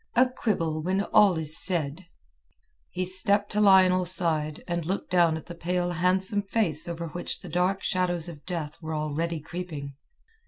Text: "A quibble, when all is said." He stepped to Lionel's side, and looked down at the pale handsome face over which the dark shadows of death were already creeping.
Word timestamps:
"A 0.15 0.27
quibble, 0.27 0.81
when 0.81 1.03
all 1.03 1.37
is 1.37 1.55
said." 1.63 2.07
He 2.89 3.05
stepped 3.05 3.51
to 3.51 3.61
Lionel's 3.61 4.11
side, 4.11 4.63
and 4.67 4.83
looked 4.83 5.11
down 5.11 5.37
at 5.37 5.45
the 5.45 5.53
pale 5.53 5.91
handsome 5.91 6.41
face 6.41 6.87
over 6.87 7.09
which 7.09 7.37
the 7.41 7.49
dark 7.49 7.83
shadows 7.83 8.27
of 8.27 8.43
death 8.47 8.81
were 8.81 8.95
already 8.95 9.39
creeping. 9.39 9.93